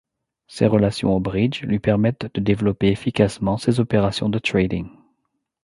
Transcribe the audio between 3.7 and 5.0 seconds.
opérations de trading.